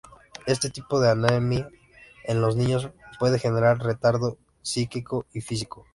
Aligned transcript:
Este 0.47 0.71
tipo 0.71 0.99
de 0.99 1.11
anemia 1.11 1.69
en 2.23 2.41
los 2.41 2.55
niños 2.55 2.89
puede 3.19 3.37
generar 3.37 3.77
retardo 3.77 4.39
psíquico 4.63 5.27
y 5.31 5.41
físico. 5.41 5.85